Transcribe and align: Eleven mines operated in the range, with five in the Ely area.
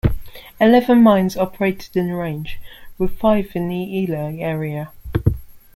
Eleven 0.59 1.03
mines 1.03 1.37
operated 1.37 1.95
in 1.95 2.07
the 2.07 2.15
range, 2.15 2.59
with 2.97 3.19
five 3.19 3.51
in 3.53 3.69
the 3.69 3.75
Ely 3.99 4.39
area. 4.39 4.89